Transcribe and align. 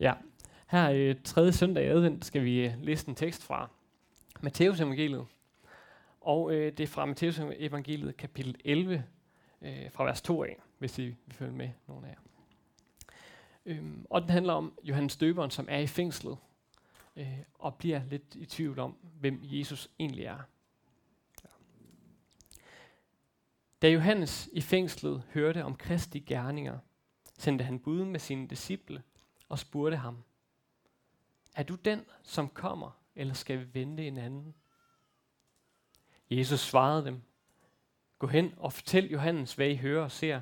Ja, 0.00 0.14
her 0.66 0.88
i 0.88 1.14
tredje 1.14 1.52
søndag 1.52 1.84
i 1.84 1.88
advent 1.88 2.24
skal 2.24 2.44
vi 2.44 2.66
øh, 2.66 2.82
læse 2.82 3.08
en 3.08 3.14
tekst 3.14 3.44
fra 3.44 3.70
Matteus 4.40 4.80
evangeliet. 4.80 5.26
Og 6.20 6.52
øh, 6.52 6.72
det 6.72 6.80
er 6.80 6.86
fra 6.86 7.06
Matteus 7.06 7.38
evangeliet 7.38 8.16
kapitel 8.16 8.56
11, 8.64 9.04
øh, 9.62 9.92
fra 9.92 10.04
vers 10.04 10.22
2 10.22 10.42
af, 10.42 10.56
hvis 10.78 10.98
I 10.98 11.02
vil 11.02 11.16
følge 11.30 11.52
med, 11.52 11.70
nogle 11.86 12.06
af 12.06 12.10
jer. 12.10 12.18
Øhm, 13.66 14.06
og 14.10 14.22
den 14.22 14.30
handler 14.30 14.52
om 14.52 14.78
Johannes 14.84 15.16
Døberen, 15.16 15.50
som 15.50 15.66
er 15.70 15.78
i 15.78 15.86
fængslet, 15.86 16.36
øh, 17.16 17.38
og 17.54 17.74
bliver 17.74 18.00
lidt 18.10 18.34
i 18.34 18.46
tvivl 18.46 18.78
om, 18.78 18.96
hvem 19.20 19.40
Jesus 19.42 19.90
egentlig 19.98 20.24
er. 20.24 20.38
Ja. 21.44 21.48
Da 23.82 23.88
Johannes 23.88 24.48
i 24.52 24.60
fængslet 24.60 25.22
hørte 25.32 25.64
om 25.64 25.76
Kristi 25.76 26.18
gerninger, 26.18 26.78
sendte 27.38 27.64
han 27.64 27.78
bud 27.78 28.04
med 28.04 28.20
sine 28.20 28.48
disciple 28.48 29.02
og 29.48 29.58
spurgte 29.58 29.96
ham, 29.96 30.24
er 31.54 31.62
du 31.62 31.74
den, 31.74 32.04
som 32.22 32.48
kommer, 32.48 32.90
eller 33.14 33.34
skal 33.34 33.58
vi 33.58 33.74
vente 33.74 34.06
en 34.06 34.16
anden? 34.16 34.54
Jesus 36.30 36.60
svarede 36.60 37.04
dem, 37.04 37.22
gå 38.18 38.26
hen 38.26 38.54
og 38.56 38.72
fortæl 38.72 39.10
Johannes, 39.10 39.54
hvad 39.54 39.68
I 39.68 39.76
hører 39.76 40.04
og 40.04 40.12
ser. 40.12 40.40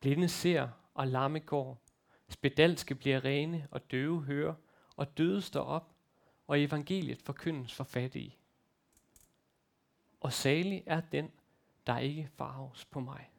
Blinde 0.00 0.28
ser, 0.28 0.68
og 0.94 1.06
lamme 1.06 1.38
går. 1.38 1.82
Spedalske 2.28 2.94
bliver 2.94 3.24
rene, 3.24 3.68
og 3.70 3.90
døve 3.90 4.24
hører, 4.24 4.54
og 4.96 5.18
døde 5.18 5.42
står 5.42 5.62
op, 5.62 5.94
og 6.46 6.60
evangeliet 6.62 7.22
forkyndes 7.22 7.74
for 7.74 7.84
fattige. 7.84 8.36
Og 10.20 10.32
salig 10.32 10.82
er 10.86 11.00
den, 11.00 11.30
der 11.86 11.98
ikke 11.98 12.30
farves 12.36 12.84
på 12.84 13.00
mig. 13.00 13.30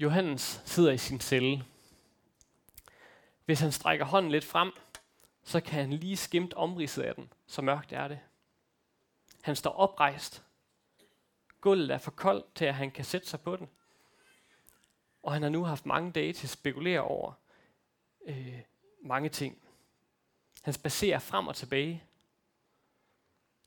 Johannes 0.00 0.62
sidder 0.64 0.92
i 0.92 0.98
sin 0.98 1.20
celle. 1.20 1.64
Hvis 3.44 3.60
han 3.60 3.72
strækker 3.72 4.04
hånden 4.04 4.32
lidt 4.32 4.44
frem, 4.44 4.72
så 5.42 5.60
kan 5.60 5.80
han 5.80 5.92
lige 5.92 6.16
skimte 6.16 6.56
omridset 6.56 7.02
af 7.02 7.14
den, 7.14 7.32
så 7.46 7.62
mørkt 7.62 7.92
er 7.92 8.08
det. 8.08 8.20
Han 9.40 9.56
står 9.56 9.70
oprejst. 9.70 10.44
Gulvet 11.60 11.90
er 11.90 11.98
for 11.98 12.10
koldt 12.10 12.54
til, 12.54 12.64
at 12.64 12.74
han 12.74 12.90
kan 12.90 13.04
sætte 13.04 13.28
sig 13.28 13.40
på 13.40 13.56
den. 13.56 13.68
Og 15.22 15.32
han 15.32 15.42
har 15.42 15.50
nu 15.50 15.64
haft 15.64 15.86
mange 15.86 16.12
dage 16.12 16.32
til 16.32 16.46
at 16.46 16.50
spekulere 16.50 17.00
over 17.00 17.32
øh, 18.26 18.60
mange 19.02 19.28
ting. 19.28 19.62
Han 20.62 20.74
spacerer 20.74 21.18
frem 21.18 21.46
og 21.46 21.56
tilbage. 21.56 22.04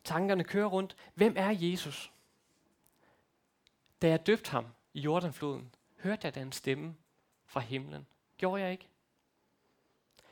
Tankerne 0.03 0.43
kører 0.43 0.67
rundt. 0.67 0.95
Hvem 1.13 1.33
er 1.37 1.49
Jesus? 1.49 2.11
Da 4.01 4.07
jeg 4.09 4.27
døbte 4.27 4.51
ham 4.51 4.65
i 4.93 4.99
Jordanfloden, 4.99 5.73
hørte 6.03 6.25
jeg 6.25 6.35
da 6.35 6.41
en 6.41 6.51
stemme 6.51 6.95
fra 7.45 7.59
himlen. 7.59 8.07
Gjorde 8.37 8.61
jeg 8.61 8.71
ikke? 8.71 8.89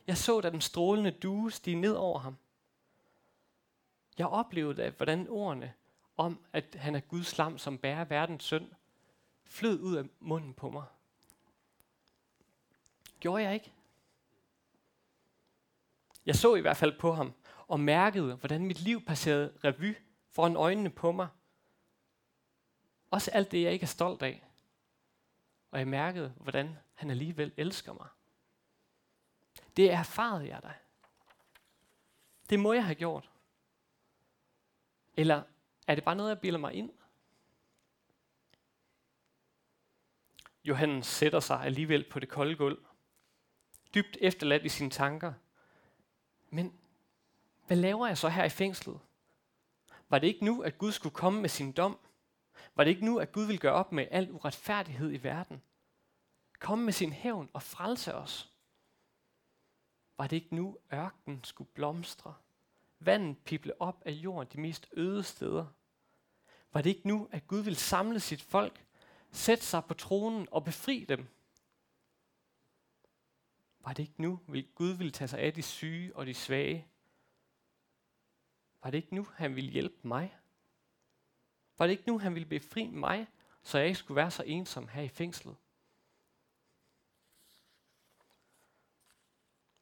Jeg 0.07 0.17
så 0.17 0.41
da 0.41 0.49
den 0.49 0.61
strålende 0.61 1.11
due 1.11 1.51
stige 1.51 1.75
ned 1.75 1.93
over 1.93 2.19
ham. 2.19 2.37
Jeg 4.17 4.27
oplevede, 4.27 4.83
at 4.83 4.93
hvordan 4.93 5.27
ordene 5.29 5.73
om, 6.17 6.39
at 6.53 6.75
han 6.75 6.95
er 6.95 6.99
Guds 6.99 7.37
lam, 7.37 7.57
som 7.57 7.77
bærer 7.77 8.05
verdens 8.05 8.43
synd, 8.43 8.71
flød 9.43 9.79
ud 9.79 9.95
af 9.95 10.03
munden 10.19 10.53
på 10.53 10.69
mig. 10.69 10.85
Gjorde 13.19 13.43
jeg 13.43 13.53
ikke? 13.53 13.71
Jeg 16.25 16.35
så 16.35 16.55
i 16.55 16.61
hvert 16.61 16.77
fald 16.77 16.99
på 16.99 17.13
ham 17.13 17.33
og 17.67 17.79
mærkede, 17.79 18.35
hvordan 18.35 18.65
mit 18.65 18.79
liv 18.79 19.05
passerede 19.05 19.53
revy 19.63 19.95
foran 20.29 20.55
øjnene 20.55 20.89
på 20.89 21.11
mig. 21.11 21.27
Også 23.11 23.31
alt 23.31 23.51
det, 23.51 23.63
jeg 23.63 23.73
ikke 23.73 23.83
er 23.83 23.87
stolt 23.87 24.23
af. 24.23 24.43
Og 25.71 25.79
jeg 25.79 25.87
mærkede, 25.87 26.33
hvordan 26.37 26.77
han 26.93 27.09
alligevel 27.09 27.53
elsker 27.57 27.93
mig. 27.93 28.07
Det 29.77 29.91
erfarede 29.91 30.47
jeg 30.47 30.63
da. 30.63 30.73
Det 32.49 32.59
må 32.59 32.73
jeg 32.73 32.85
have 32.85 32.95
gjort. 32.95 33.29
Eller 35.17 35.43
er 35.87 35.95
det 35.95 36.03
bare 36.03 36.15
noget, 36.15 36.29
jeg 36.29 36.39
bilder 36.39 36.59
mig 36.59 36.73
ind? 36.73 36.91
Johannes 40.63 41.07
sætter 41.07 41.39
sig 41.39 41.61
alligevel 41.61 42.09
på 42.09 42.19
det 42.19 42.29
kolde 42.29 42.55
gulv. 42.55 42.85
Dybt 43.95 44.17
efterladt 44.21 44.65
i 44.65 44.69
sine 44.69 44.89
tanker. 44.89 45.33
Men 46.49 46.79
hvad 47.67 47.77
laver 47.77 48.07
jeg 48.07 48.17
så 48.17 48.29
her 48.29 48.43
i 48.43 48.49
fængslet? 48.49 48.99
Var 50.09 50.19
det 50.19 50.27
ikke 50.27 50.45
nu, 50.45 50.61
at 50.61 50.77
Gud 50.77 50.91
skulle 50.91 51.15
komme 51.15 51.41
med 51.41 51.49
sin 51.49 51.71
dom? 51.71 51.99
Var 52.75 52.83
det 52.83 52.91
ikke 52.91 53.05
nu, 53.05 53.19
at 53.19 53.31
Gud 53.31 53.45
ville 53.45 53.59
gøre 53.59 53.73
op 53.73 53.91
med 53.91 54.07
al 54.11 54.31
uretfærdighed 54.31 55.13
i 55.13 55.23
verden? 55.23 55.61
Komme 56.59 56.85
med 56.85 56.93
sin 56.93 57.11
hævn 57.11 57.49
og 57.53 57.63
frelse 57.63 58.15
os? 58.15 58.53
Var 60.17 60.27
det 60.27 60.35
ikke 60.35 60.55
nu, 60.55 60.77
ørkenen 60.93 61.43
skulle 61.43 61.69
blomstre? 61.73 62.33
Vandet 62.99 63.37
pible 63.37 63.81
op 63.81 64.01
af 64.05 64.11
jorden 64.11 64.49
de 64.53 64.61
mest 64.61 64.87
øde 64.93 65.23
steder? 65.23 65.65
Var 66.73 66.81
det 66.81 66.89
ikke 66.89 67.07
nu, 67.07 67.29
at 67.31 67.47
Gud 67.47 67.59
ville 67.59 67.79
samle 67.79 68.19
sit 68.19 68.41
folk, 68.41 68.85
sætte 69.31 69.63
sig 69.63 69.85
på 69.85 69.93
tronen 69.93 70.47
og 70.51 70.63
befri 70.63 71.05
dem? 71.09 71.27
Var 73.79 73.93
det 73.93 74.03
ikke 74.03 74.21
nu, 74.21 74.39
at 74.55 74.65
Gud 74.75 74.89
ville 74.89 75.11
tage 75.11 75.27
sig 75.27 75.39
af 75.39 75.53
de 75.53 75.61
syge 75.61 76.15
og 76.15 76.25
de 76.25 76.33
svage? 76.33 76.87
Var 78.83 78.89
det 78.89 78.97
ikke 78.97 79.15
nu, 79.15 79.27
han 79.33 79.55
ville 79.55 79.71
hjælpe 79.71 80.07
mig? 80.07 80.37
Var 81.81 81.87
det 81.87 81.91
ikke 81.91 82.07
nu, 82.07 82.19
han 82.19 82.35
ville 82.35 82.49
befri 82.49 82.87
mig, 82.87 83.27
så 83.63 83.77
jeg 83.77 83.87
ikke 83.87 83.99
skulle 83.99 84.15
være 84.15 84.31
så 84.31 84.43
ensom 84.43 84.87
her 84.87 85.01
i 85.01 85.07
fængslet? 85.07 85.55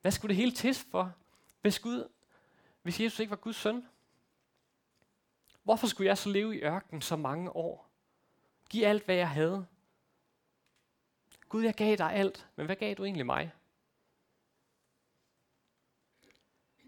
Hvad 0.01 0.11
skulle 0.11 0.29
det 0.29 0.35
hele 0.35 0.51
til 0.51 0.73
for, 0.73 1.15
hvis, 1.61 1.79
Gud, 1.79 2.09
hvis 2.81 2.99
Jesus 2.99 3.19
ikke 3.19 3.29
var 3.29 3.35
Guds 3.35 3.55
søn? 3.55 3.87
Hvorfor 5.63 5.87
skulle 5.87 6.07
jeg 6.07 6.17
så 6.17 6.29
leve 6.29 6.55
i 6.55 6.61
ørkenen 6.61 7.01
så 7.01 7.15
mange 7.15 7.55
år? 7.55 7.89
Giv 8.69 8.83
alt, 8.83 9.05
hvad 9.05 9.15
jeg 9.15 9.29
havde. 9.29 9.67
Gud, 11.49 11.63
jeg 11.63 11.73
gav 11.73 11.95
dig 11.95 12.13
alt, 12.13 12.47
men 12.55 12.65
hvad 12.65 12.75
gav 12.75 12.95
du 12.95 13.03
egentlig 13.03 13.25
mig? 13.25 13.51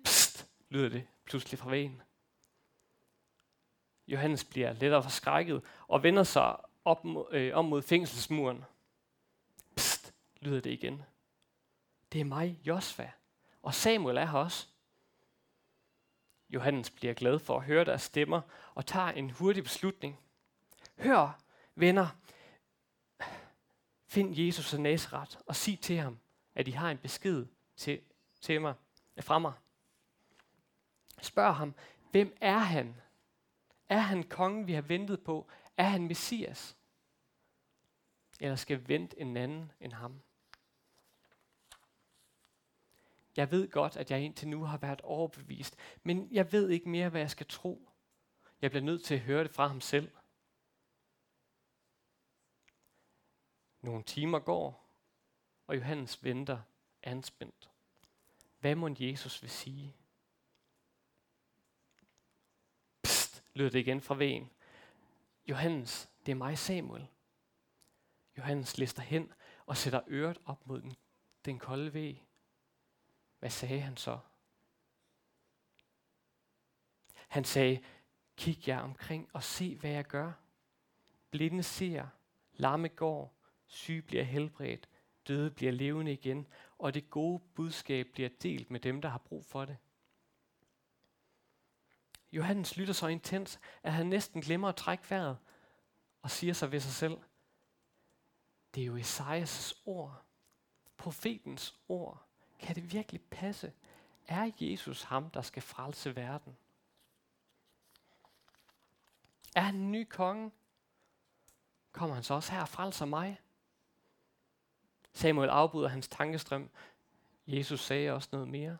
Psst, 0.04 0.48
lyder 0.70 0.90
det 0.90 1.08
pludselig 1.26 1.60
fra 1.60 1.70
vejen. 1.70 2.02
Johannes 4.12 4.44
bliver 4.44 4.74
lettere 4.74 5.04
forskrækket 5.04 5.62
og 5.88 6.04
vender 6.04 6.24
sig 6.24 6.56
op, 6.86 7.06
øh, 7.32 7.56
om 7.56 7.66
mod 7.66 7.82
fængselsmuren. 7.82 8.66
Psst, 9.76 10.14
lyder 10.40 10.62
det 10.62 10.70
igen. 10.70 11.04
Det 12.12 12.22
er 12.22 12.26
mig, 12.26 12.60
Josva. 12.64 13.12
Og 13.64 13.74
Samuel 13.74 14.18
er 14.18 14.26
her 14.26 14.40
også. 14.40 14.68
Johannes 16.50 16.90
bliver 16.90 17.14
glad 17.14 17.40
for 17.40 17.58
at 17.58 17.64
høre 17.64 17.86
deres 17.86 18.02
stemmer 18.02 18.42
og 18.76 18.86
tager 18.86 19.08
en 19.08 19.30
hurtig 19.30 19.64
beslutning. 19.64 20.20
Hør, 20.98 21.40
venner, 21.76 22.08
find 24.08 24.36
Jesus 24.36 24.74
af 24.74 24.82
Nazareth 24.82 25.38
og 25.46 25.56
sig 25.56 25.80
til 25.80 25.98
ham, 25.98 26.20
at 26.56 26.68
I 26.68 26.72
har 26.72 26.92
en 26.92 26.98
besked 26.98 27.46
til, 27.76 28.02
til 28.42 28.62
mig, 28.62 28.74
fra 29.22 29.40
mig. 29.40 29.54
Spørg 31.22 31.56
ham, 31.56 31.76
hvem 32.12 32.38
er 32.42 32.58
han? 32.58 32.96
Er 33.92 34.00
han 34.00 34.24
kongen, 34.24 34.68
vi 34.68 34.74
har 34.74 34.82
ventet 34.82 35.24
på? 35.24 35.50
Er 35.78 35.84
han 35.84 36.08
Messias? 36.08 36.78
Eller 38.40 38.56
skal 38.56 38.80
vi 38.80 38.88
vente 38.88 39.20
en 39.20 39.38
anden 39.38 39.72
end 39.80 39.94
ham? 39.94 40.22
Jeg 43.38 43.52
ved 43.52 43.72
godt, 43.72 43.98
at 43.98 44.12
jeg 44.12 44.22
indtil 44.22 44.48
nu 44.48 44.64
har 44.64 44.78
været 44.78 45.02
overbevist, 45.02 45.78
men 46.04 46.28
jeg 46.32 46.52
ved 46.52 46.70
ikke 46.70 46.90
mere, 46.90 47.10
hvad 47.10 47.22
jeg 47.22 47.32
skal 47.32 47.48
tro. 47.48 47.90
Jeg 48.62 48.72
bliver 48.72 48.84
nødt 48.84 49.04
til 49.04 49.16
at 49.16 49.22
høre 49.22 49.44
det 49.44 49.52
fra 49.52 49.68
ham 49.68 49.82
selv. 49.82 50.12
Nogle 53.82 54.04
timer 54.04 54.40
går, 54.40 54.94
og 55.68 55.76
Johannes 55.76 56.24
venter 56.24 56.62
anspændt. 57.04 57.70
Hvad 58.60 58.76
må 58.76 58.96
Jesus 59.00 59.42
vil 59.42 59.50
sige? 59.50 59.96
Psst, 63.04 63.32
lød 63.54 63.72
det 63.72 63.80
igen 63.80 64.02
fra 64.02 64.16
vejen. 64.16 64.50
Johannes, 65.48 66.10
det 66.26 66.32
er 66.32 66.36
mig 66.36 66.58
Samuel. 66.58 67.08
Johannes 68.38 68.78
lister 68.78 69.02
hen 69.02 69.34
og 69.66 69.78
sætter 69.78 70.02
øret 70.08 70.38
op 70.46 70.68
mod 70.68 70.82
den, 70.82 70.96
den 71.46 71.60
kolde 71.60 71.94
væg. 71.94 72.26
Hvad 73.40 73.50
sagde 73.50 73.82
han 73.82 73.98
så? 73.98 74.20
Han 77.28 77.44
sagde, 77.44 77.84
kig 78.38 78.68
jer 78.68 78.80
omkring 78.80 79.30
og 79.34 79.44
se, 79.44 79.76
hvad 79.76 79.92
jeg 79.92 80.06
gør. 80.06 80.32
Blinde 81.32 81.64
ser, 81.64 82.08
lamme 82.54 82.88
går, 82.88 83.34
syge 83.68 84.02
bliver 84.02 84.24
helbredt, 84.24 84.90
døde 85.28 85.52
bliver 85.52 85.72
levende 85.72 86.14
igen, 86.14 86.48
og 86.78 86.94
det 86.94 87.10
gode 87.10 87.40
budskab 87.56 88.08
bliver 88.14 88.30
delt 88.44 88.72
med 88.72 88.80
dem, 88.80 89.02
der 89.02 89.10
har 89.10 89.18
brug 89.18 89.46
for 89.46 89.66
det. 89.66 89.78
Johannes 92.32 92.78
lytter 92.78 92.94
så 92.94 93.08
intens, 93.08 93.60
at 93.84 93.94
han 93.94 94.06
næsten 94.08 94.42
glemmer 94.42 94.70
at 94.70 94.76
trække 94.76 95.10
vejret 95.10 95.38
og 96.22 96.32
siger 96.32 96.54
sig 96.54 96.72
ved 96.72 96.80
sig 96.80 96.94
selv, 96.94 97.18
det 98.76 98.82
er 98.82 98.86
jo 98.86 98.96
Esajas 98.96 99.76
ord, 99.86 100.24
profetens 100.98 101.80
ord. 101.88 102.26
Kan 102.60 102.76
det 102.76 102.94
virkelig 102.94 103.22
passe? 103.22 103.74
Er 104.28 104.52
Jesus 104.60 105.04
ham, 105.04 105.30
der 105.30 105.42
skal 105.42 105.62
frelse 105.62 106.16
verden? 106.16 106.58
Er 109.56 109.62
han 109.62 109.76
en 109.76 109.92
ny 109.92 110.08
konge? 110.10 110.52
Kommer 111.92 112.14
han 112.16 112.24
så 112.24 112.34
også 112.34 112.52
her 112.52 112.62
og 112.62 112.70
frelser 112.70 113.06
mig? 113.06 113.42
Samuel 115.14 115.50
afbryder 115.50 115.88
hans 115.88 116.08
tankestrøm. 116.08 116.70
Jesus 117.48 117.82
sagde 117.82 118.12
også 118.12 118.30
noget 118.32 118.48
mere. 118.48 118.78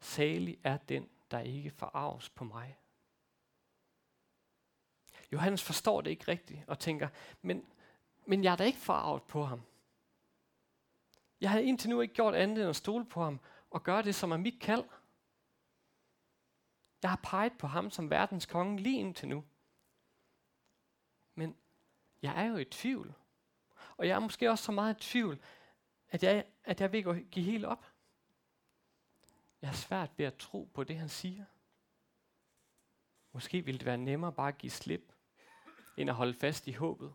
Salig 0.00 0.58
er 0.64 0.76
den, 0.76 1.08
der 1.34 1.40
ikke 1.40 1.70
forarves 1.70 2.28
på 2.30 2.44
mig. 2.44 2.78
Johannes 5.32 5.62
forstår 5.62 6.00
det 6.00 6.10
ikke 6.10 6.28
rigtigt 6.28 6.60
og 6.66 6.78
tænker, 6.78 7.08
men, 7.42 7.66
men 8.26 8.44
jeg 8.44 8.52
er 8.52 8.56
da 8.56 8.64
ikke 8.64 8.78
forarvet 8.78 9.22
på 9.22 9.44
ham. 9.44 9.62
Jeg 11.40 11.50
har 11.50 11.58
indtil 11.58 11.90
nu 11.90 12.00
ikke 12.00 12.14
gjort 12.14 12.34
andet 12.34 12.58
end 12.58 12.70
at 12.70 12.76
stole 12.76 13.04
på 13.04 13.22
ham 13.22 13.40
og 13.70 13.82
gøre 13.82 14.02
det, 14.02 14.14
som 14.14 14.32
er 14.32 14.36
mit 14.36 14.60
kald. 14.60 14.84
Jeg 17.02 17.10
har 17.10 17.20
peget 17.22 17.58
på 17.58 17.66
ham 17.66 17.90
som 17.90 18.10
verdens 18.10 18.46
konge 18.46 18.80
lige 18.80 19.00
indtil 19.00 19.28
nu. 19.28 19.44
Men 21.34 21.56
jeg 22.22 22.44
er 22.44 22.46
jo 22.46 22.56
i 22.56 22.64
tvivl. 22.64 23.14
Og 23.96 24.08
jeg 24.08 24.14
er 24.14 24.20
måske 24.20 24.50
også 24.50 24.64
så 24.64 24.72
meget 24.72 24.96
i 24.96 25.10
tvivl, 25.10 25.40
at 26.08 26.22
jeg, 26.22 26.44
at 26.64 26.80
jeg 26.80 26.92
vil 26.92 27.26
give 27.30 27.44
helt 27.44 27.64
op. 27.64 27.93
Jeg 29.64 29.70
har 29.70 29.76
svært 29.76 30.10
ved 30.16 30.26
at 30.26 30.36
tro 30.36 30.70
på 30.74 30.84
det, 30.84 30.98
han 30.98 31.08
siger. 31.08 31.44
Måske 33.32 33.64
ville 33.64 33.78
det 33.78 33.86
være 33.86 33.98
nemmere 33.98 34.32
bare 34.32 34.48
at 34.48 34.58
give 34.58 34.70
slip, 34.70 35.12
end 35.96 36.10
at 36.10 36.16
holde 36.16 36.34
fast 36.34 36.66
i 36.66 36.72
håbet. 36.72 37.14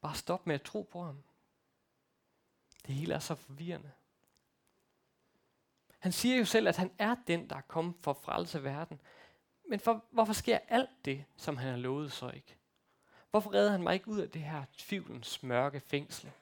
Bare 0.00 0.14
stop 0.14 0.46
med 0.46 0.54
at 0.54 0.62
tro 0.62 0.82
på 0.82 1.02
ham. 1.02 1.22
Det 2.86 2.94
hele 2.94 3.14
er 3.14 3.18
så 3.18 3.34
forvirrende. 3.34 3.92
Han 5.98 6.12
siger 6.12 6.36
jo 6.36 6.44
selv, 6.44 6.68
at 6.68 6.76
han 6.76 6.90
er 6.98 7.16
den, 7.26 7.50
der 7.50 7.56
er 7.56 7.60
kommet 7.60 7.94
for 8.00 8.10
at 8.10 8.16
frelse 8.16 8.64
verden. 8.64 9.00
Men 9.68 9.80
for, 9.80 10.04
hvorfor 10.10 10.32
sker 10.32 10.58
alt 10.68 11.04
det, 11.04 11.24
som 11.36 11.56
han 11.56 11.70
har 11.70 11.78
lovet 11.78 12.12
så 12.12 12.30
ikke? 12.30 12.56
Hvorfor 13.30 13.52
redder 13.52 13.70
han 13.70 13.82
mig 13.82 13.94
ikke 13.94 14.08
ud 14.08 14.20
af 14.20 14.30
det 14.30 14.42
her 14.42 14.64
tvivlens 14.76 15.42
mørke 15.42 15.80
fængsel? 15.80 16.32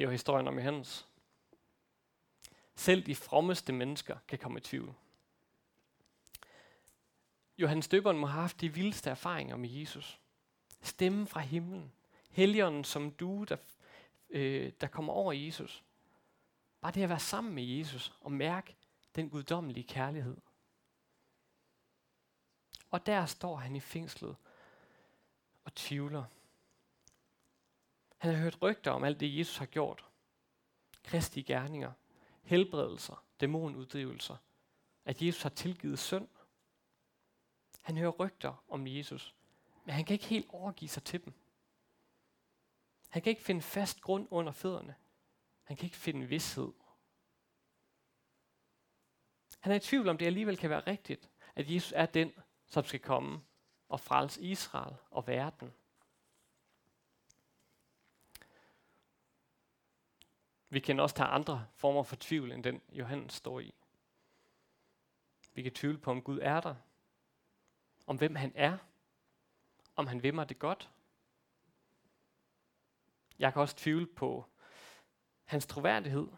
Det 0.00 0.04
er 0.04 0.08
jo 0.08 0.12
historien 0.12 0.48
om 0.48 0.58
Johannes. 0.58 1.08
Selv 2.74 3.06
de 3.06 3.14
frommeste 3.14 3.72
mennesker 3.72 4.18
kan 4.28 4.38
komme 4.38 4.58
i 4.58 4.62
tvivl. 4.62 4.94
Johannes 7.58 7.88
Døberen 7.88 8.18
må 8.18 8.26
have 8.26 8.40
haft 8.40 8.60
de 8.60 8.74
vildeste 8.74 9.10
erfaringer 9.10 9.56
med 9.56 9.68
Jesus. 9.68 10.20
Stemmen 10.82 11.26
fra 11.26 11.40
himlen. 11.40 11.92
Helligånden 12.30 12.84
som 12.84 13.10
du, 13.10 13.44
der, 13.48 13.56
øh, 14.30 14.72
der 14.80 14.86
kommer 14.86 15.12
over 15.12 15.32
Jesus. 15.32 15.84
Bare 16.80 16.92
det 16.92 17.02
at 17.02 17.08
være 17.08 17.20
sammen 17.20 17.54
med 17.54 17.64
Jesus 17.64 18.12
og 18.20 18.32
mærke 18.32 18.76
den 19.16 19.30
guddommelige 19.30 19.84
kærlighed. 19.84 20.36
Og 22.90 23.06
der 23.06 23.26
står 23.26 23.56
han 23.56 23.76
i 23.76 23.80
fængslet 23.80 24.36
og 25.64 25.74
tvivler. 25.74 26.24
Han 28.20 28.34
har 28.34 28.42
hørt 28.42 28.62
rygter 28.62 28.90
om 28.90 29.04
alt 29.04 29.20
det, 29.20 29.38
Jesus 29.38 29.56
har 29.56 29.66
gjort. 29.66 30.04
Kristi 31.02 31.42
gerninger, 31.42 31.92
helbredelser, 32.42 33.24
dæmonuddrivelser. 33.40 34.36
At 35.04 35.22
Jesus 35.22 35.42
har 35.42 35.50
tilgivet 35.50 35.98
synd. 35.98 36.28
Han 37.82 37.96
hører 37.96 38.10
rygter 38.10 38.64
om 38.68 38.86
Jesus, 38.86 39.34
men 39.84 39.94
han 39.94 40.04
kan 40.04 40.14
ikke 40.14 40.26
helt 40.26 40.46
overgive 40.48 40.88
sig 40.88 41.04
til 41.04 41.24
dem. 41.24 41.32
Han 43.08 43.22
kan 43.22 43.30
ikke 43.30 43.42
finde 43.42 43.62
fast 43.62 44.00
grund 44.00 44.28
under 44.30 44.52
fødderne. 44.52 44.94
Han 45.62 45.76
kan 45.76 45.84
ikke 45.84 45.96
finde 45.96 46.26
vidshed. 46.26 46.72
Han 49.60 49.72
er 49.72 49.76
i 49.76 49.80
tvivl 49.80 50.08
om 50.08 50.18
det 50.18 50.26
alligevel 50.26 50.56
kan 50.56 50.70
være 50.70 50.86
rigtigt, 50.86 51.30
at 51.54 51.70
Jesus 51.70 51.92
er 51.96 52.06
den, 52.06 52.32
som 52.66 52.84
skal 52.84 53.00
komme 53.00 53.40
og 53.88 54.00
frelse 54.00 54.42
Israel 54.42 54.96
og 55.10 55.26
verden. 55.26 55.72
Vi 60.72 60.80
kan 60.80 61.00
også 61.00 61.16
tage 61.16 61.28
andre 61.28 61.66
former 61.74 62.02
for 62.02 62.16
tvivl, 62.20 62.52
end 62.52 62.64
den 62.64 62.82
Johannes 62.92 63.32
står 63.32 63.60
i. 63.60 63.74
Vi 65.52 65.62
kan 65.62 65.72
tvivle 65.72 65.98
på, 65.98 66.10
om 66.10 66.22
Gud 66.22 66.38
er 66.42 66.60
der, 66.60 66.74
om 68.06 68.16
hvem 68.16 68.34
han 68.34 68.52
er, 68.54 68.78
om 69.96 70.06
han 70.06 70.22
vil 70.22 70.34
mig 70.34 70.48
det 70.48 70.58
godt. 70.58 70.90
Jeg 73.38 73.52
kan 73.52 73.62
også 73.62 73.76
tvivle 73.76 74.06
på 74.06 74.44
hans 75.44 75.66
troværdighed. 75.66 76.28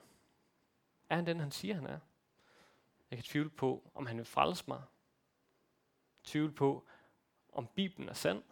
Er 1.09 1.17
han 1.17 1.27
den, 1.27 1.41
han 1.41 1.51
siger, 1.51 1.75
han 1.75 1.87
er? 1.87 1.99
Jeg 3.11 3.19
kan 3.19 3.25
tvivle 3.25 3.51
på, 3.51 3.91
om 3.95 4.07
han 4.07 4.17
vil 4.17 4.25
frelse 4.25 4.65
mig. 4.69 4.83
Tvivle 6.25 6.53
på, 6.53 6.89
om 7.53 7.67
Bibelen 7.67 8.09
er 8.09 8.15
sand. 8.15 8.43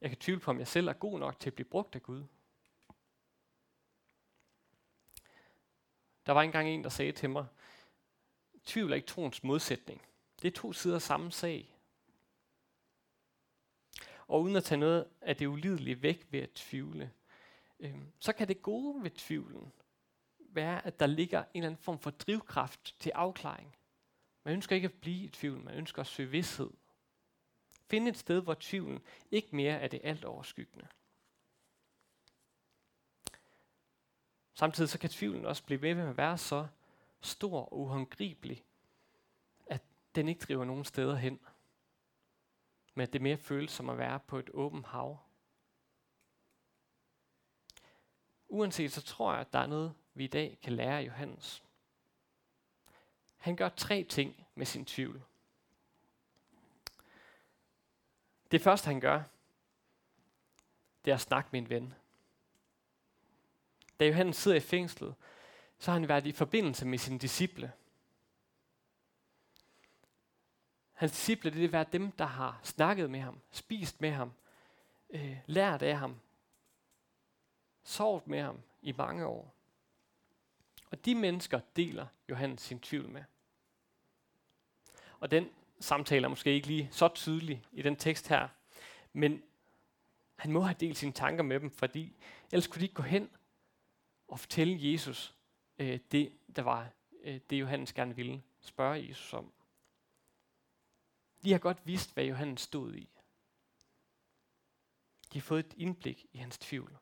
Jeg 0.00 0.10
kan 0.10 0.18
tvivle 0.18 0.40
på, 0.40 0.50
om 0.50 0.58
jeg 0.58 0.68
selv 0.68 0.88
er 0.88 0.92
god 0.92 1.18
nok 1.18 1.40
til 1.40 1.50
at 1.50 1.54
blive 1.54 1.68
brugt 1.68 1.94
af 1.94 2.02
Gud. 2.02 2.24
Der 6.26 6.32
var 6.32 6.42
engang 6.42 6.68
en, 6.68 6.84
der 6.84 6.90
sagde 6.90 7.12
til 7.12 7.30
mig, 7.30 7.46
tvivl 8.64 8.90
er 8.90 8.96
ikke 8.96 9.08
troens 9.08 9.44
modsætning. 9.44 10.02
Det 10.42 10.48
er 10.48 10.52
to 10.60 10.72
sider 10.72 10.94
af 10.94 11.02
samme 11.02 11.32
sag. 11.32 11.74
Og 14.26 14.42
uden 14.42 14.56
at 14.56 14.64
tage 14.64 14.78
noget 14.78 15.06
af 15.20 15.36
det 15.36 15.46
ulidelige 15.46 16.02
væk 16.02 16.26
ved 16.30 16.40
at 16.40 16.52
tvivle, 16.52 17.12
øh, 17.80 17.94
så 18.18 18.32
kan 18.32 18.48
det 18.48 18.62
gode 18.62 19.02
ved 19.02 19.10
tvivlen 19.10 19.72
være, 20.38 20.86
at 20.86 21.00
der 21.00 21.06
ligger 21.06 21.38
en 21.38 21.46
eller 21.54 21.66
anden 21.66 21.82
form 21.82 21.98
for 21.98 22.10
drivkraft 22.10 22.96
til 23.00 23.10
afklaring. 23.10 23.76
Man 24.44 24.54
ønsker 24.54 24.76
ikke 24.76 24.88
at 24.88 25.00
blive 25.00 25.24
i 25.24 25.28
tvivl, 25.28 25.60
man 25.60 25.74
ønsker 25.74 26.00
at 26.00 26.06
søge 26.06 26.30
vidshed. 26.30 26.70
Find 27.90 28.08
et 28.08 28.16
sted, 28.16 28.40
hvor 28.40 28.56
tvivlen 28.60 29.02
ikke 29.30 29.56
mere 29.56 29.80
er 29.80 29.88
det 29.88 30.00
alt 30.04 30.24
overskyggende. 30.24 30.86
Samtidig 34.54 34.90
så 34.90 34.98
kan 34.98 35.10
tvivlen 35.10 35.46
også 35.46 35.64
blive 35.64 35.82
ved 35.82 35.94
med 35.94 36.08
at 36.08 36.16
være 36.16 36.38
så 36.38 36.66
stor 37.20 37.60
og 37.60 37.80
uhåndgribelig, 37.80 38.64
at 39.66 39.82
den 40.14 40.28
ikke 40.28 40.44
driver 40.44 40.64
nogen 40.64 40.84
steder 40.84 41.16
hen. 41.16 41.40
Men 42.94 43.02
at 43.02 43.12
det 43.12 43.22
mere 43.22 43.36
føles 43.36 43.70
som 43.70 43.90
at 43.90 43.98
være 43.98 44.20
på 44.20 44.38
et 44.38 44.50
åbent 44.50 44.86
hav. 44.86 45.18
Uanset 48.48 48.92
så 48.92 49.02
tror 49.02 49.32
jeg, 49.32 49.40
at 49.40 49.52
der 49.52 49.58
er 49.58 49.66
noget, 49.66 49.94
vi 50.14 50.24
i 50.24 50.28
dag 50.28 50.58
kan 50.62 50.72
lære 50.72 50.98
af 50.98 51.06
Johannes. 51.06 51.62
Han 53.36 53.56
gør 53.56 53.68
tre 53.68 54.04
ting 54.04 54.46
med 54.54 54.66
sin 54.66 54.84
tvivl. 54.84 55.22
Det 58.50 58.60
første 58.60 58.86
han 58.86 59.00
gør, 59.00 59.22
det 61.04 61.10
er 61.10 61.14
at 61.14 61.20
snakke 61.20 61.48
med 61.52 61.60
en 61.60 61.68
ven. 61.68 61.94
Da 64.04 64.08
Johannes 64.08 64.36
sidder 64.36 64.56
i 64.56 64.60
fængslet, 64.60 65.14
så 65.78 65.90
har 65.90 65.98
han 65.98 66.08
været 66.08 66.26
i 66.26 66.32
forbindelse 66.32 66.86
med 66.86 66.98
sine 66.98 67.18
disciple. 67.18 67.72
Hans 70.92 71.12
disciple, 71.12 71.50
det 71.50 71.64
er 71.64 71.68
været 71.68 71.92
dem, 71.92 72.10
der 72.10 72.24
har 72.24 72.60
snakket 72.62 73.10
med 73.10 73.20
ham, 73.20 73.40
spist 73.50 74.00
med 74.00 74.10
ham, 74.10 74.32
øh, 75.10 75.36
lært 75.46 75.82
af 75.82 75.98
ham, 75.98 76.20
sovet 77.84 78.26
med 78.26 78.42
ham 78.42 78.60
i 78.82 78.92
mange 78.92 79.26
år. 79.26 79.54
Og 80.90 81.04
de 81.04 81.14
mennesker 81.14 81.60
deler 81.76 82.06
Johannes 82.28 82.60
sin 82.60 82.80
tvivl 82.80 83.08
med. 83.08 83.24
Og 85.20 85.30
den 85.30 85.50
samtale 85.80 86.24
er 86.24 86.28
måske 86.28 86.52
ikke 86.52 86.66
lige 86.66 86.88
så 86.92 87.08
tydelig 87.08 87.64
i 87.72 87.82
den 87.82 87.96
tekst 87.96 88.28
her, 88.28 88.48
men 89.12 89.42
han 90.36 90.52
må 90.52 90.60
have 90.60 90.76
delt 90.80 90.98
sine 90.98 91.12
tanker 91.12 91.42
med 91.42 91.60
dem, 91.60 91.70
fordi 91.70 92.16
ellers 92.52 92.66
kunne 92.66 92.80
de 92.80 92.84
ikke 92.84 92.94
gå 92.94 93.02
hen 93.02 93.30
og 94.34 94.40
fortælle 94.40 94.92
Jesus 94.92 95.34
øh, 95.78 96.00
det, 96.12 96.32
der 96.56 96.62
var 96.62 96.90
øh, 97.22 97.40
det, 97.50 97.60
Johannes 97.60 97.92
gerne 97.92 98.16
ville 98.16 98.42
spørge 98.60 99.08
Jesus 99.08 99.32
om. 99.32 99.52
De 101.44 101.52
har 101.52 101.58
godt 101.58 101.78
vidst, 101.84 102.14
hvad 102.14 102.24
Johannes 102.24 102.60
stod 102.60 102.94
i. 102.94 103.08
De 105.32 105.38
har 105.38 105.42
fået 105.42 105.66
et 105.66 105.74
indblik 105.76 106.26
i 106.32 106.38
hans 106.38 106.58
tvivl. 106.58 106.98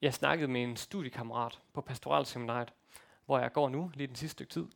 jeg 0.00 0.14
snakkede 0.14 0.48
med 0.48 0.62
en 0.62 0.76
studiekammerat 0.76 1.60
på 1.72 1.80
pastoralseminariet, 1.80 2.72
hvor 3.26 3.38
jeg 3.38 3.52
går 3.52 3.68
nu, 3.68 3.90
lige 3.94 4.06
den 4.06 4.16
sidste 4.16 4.32
stykke 4.32 4.52
tid. 4.52 4.66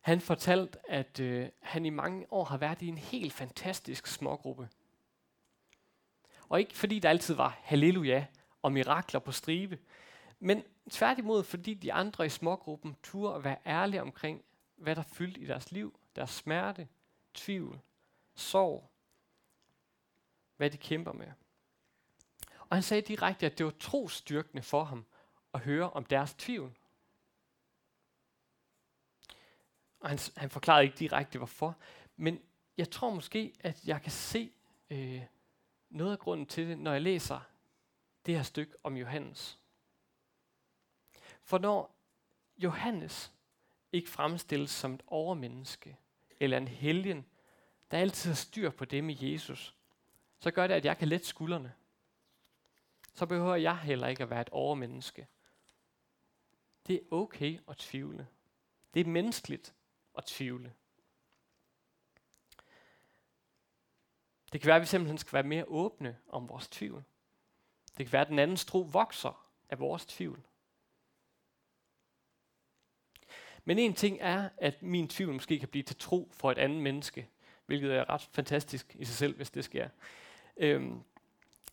Han 0.00 0.20
fortalte, 0.20 0.90
at 0.90 1.20
øh, 1.20 1.48
han 1.62 1.86
i 1.86 1.90
mange 1.90 2.32
år 2.32 2.44
har 2.44 2.56
været 2.56 2.82
i 2.82 2.86
en 2.86 2.98
helt 2.98 3.32
fantastisk 3.32 4.06
smågruppe. 4.06 4.68
Og 6.48 6.60
ikke 6.60 6.76
fordi 6.76 6.98
der 6.98 7.08
altid 7.08 7.34
var 7.34 7.58
halleluja 7.62 8.26
og 8.62 8.72
mirakler 8.72 9.20
på 9.20 9.32
stribe, 9.32 9.78
men 10.40 10.62
tværtimod 10.90 11.44
fordi 11.44 11.74
de 11.74 11.92
andre 11.92 12.26
i 12.26 12.28
smågruppen 12.28 12.96
turde 13.02 13.34
at 13.34 13.44
være 13.44 13.58
ærlige 13.66 14.02
omkring, 14.02 14.44
hvad 14.76 14.96
der 14.96 15.02
fyldte 15.02 15.40
i 15.40 15.46
deres 15.46 15.72
liv, 15.72 16.00
deres 16.16 16.30
smerte, 16.30 16.88
tvivl, 17.34 17.80
sorg, 18.34 18.90
hvad 20.56 20.70
de 20.70 20.76
kæmper 20.76 21.12
med. 21.12 21.26
Og 22.68 22.76
han 22.76 22.82
sagde 22.82 23.02
direkte, 23.02 23.46
at 23.46 23.58
det 23.58 23.66
var 23.66 23.72
trostyrkende 23.80 24.62
for 24.62 24.84
ham 24.84 25.06
at 25.54 25.60
høre 25.60 25.90
om 25.90 26.04
deres 26.04 26.34
tvivl. 26.34 26.78
Og 30.00 30.08
han, 30.08 30.18
han 30.36 30.50
forklarede 30.50 30.84
ikke 30.84 30.96
direkte 30.96 31.38
hvorfor, 31.38 31.76
men 32.16 32.40
jeg 32.76 32.90
tror 32.90 33.10
måske, 33.10 33.52
at 33.60 33.84
jeg 33.86 34.02
kan 34.02 34.12
se 34.12 34.52
øh, 34.90 35.22
noget 35.90 36.12
af 36.12 36.18
grunden 36.18 36.46
til 36.46 36.68
det, 36.68 36.78
når 36.78 36.92
jeg 36.92 37.02
læser 37.02 37.40
det 38.26 38.34
her 38.34 38.42
stykke 38.42 38.74
om 38.82 38.96
Johannes. 38.96 39.58
For 41.42 41.58
når 41.58 41.96
Johannes 42.58 43.32
ikke 43.92 44.08
fremstilles 44.08 44.70
som 44.70 44.94
et 44.94 45.02
overmenneske, 45.06 45.98
eller 46.40 46.56
en 46.56 46.68
helgen, 46.68 47.26
der 47.90 47.98
altid 47.98 48.30
har 48.30 48.34
styr 48.34 48.70
på 48.70 48.84
det 48.84 49.04
med 49.04 49.16
Jesus, 49.20 49.76
så 50.38 50.50
gør 50.50 50.66
det, 50.66 50.74
at 50.74 50.84
jeg 50.84 50.98
kan 50.98 51.08
lette 51.08 51.26
skuldrene. 51.26 51.72
Så 53.14 53.26
behøver 53.26 53.54
jeg 53.54 53.78
heller 53.78 54.06
ikke 54.06 54.22
at 54.22 54.30
være 54.30 54.40
et 54.40 54.50
overmenneske. 54.50 55.26
Det 56.86 56.96
er 56.96 57.00
okay 57.10 57.58
at 57.68 57.76
tvivle. 57.76 58.26
Det 58.94 59.00
er 59.00 59.10
menneskeligt 59.10 59.74
at 60.18 60.24
tvivle. 60.24 60.72
Det 64.52 64.60
kan 64.60 64.68
være, 64.68 64.76
at 64.76 64.82
vi 64.82 64.86
simpelthen 64.86 65.18
skal 65.18 65.32
være 65.32 65.42
mere 65.42 65.64
åbne 65.68 66.16
om 66.28 66.48
vores 66.48 66.68
tvivl. 66.68 67.04
Det 67.98 68.06
kan 68.06 68.12
være, 68.12 68.22
at 68.22 68.28
den 68.28 68.38
andens 68.38 68.64
tro 68.64 68.80
vokser 68.80 69.46
af 69.68 69.78
vores 69.78 70.06
tvivl. 70.06 70.46
Men 73.64 73.78
en 73.78 73.94
ting 73.94 74.18
er, 74.20 74.48
at 74.56 74.82
min 74.82 75.08
tvivl 75.08 75.32
måske 75.32 75.58
kan 75.58 75.68
blive 75.68 75.82
til 75.82 75.96
tro 75.96 76.28
for 76.32 76.50
et 76.50 76.58
andet 76.58 76.82
menneske, 76.82 77.28
hvilket 77.66 77.94
er 77.94 78.10
ret 78.10 78.28
fantastisk 78.32 78.96
i 78.98 79.04
sig 79.04 79.14
selv, 79.14 79.36
hvis 79.36 79.50
det 79.50 79.64
sker. 79.64 79.88
Øhm, 80.56 81.02